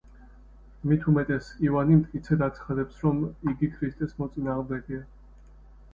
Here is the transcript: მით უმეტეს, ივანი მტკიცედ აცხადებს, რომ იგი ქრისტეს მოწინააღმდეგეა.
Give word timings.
მით 0.91 1.03
უმეტეს, 1.11 1.49
ივანი 1.67 1.99
მტკიცედ 1.99 2.43
აცხადებს, 2.47 2.97
რომ 3.07 3.21
იგი 3.53 3.69
ქრისტეს 3.77 4.19
მოწინააღმდეგეა. 4.23 5.05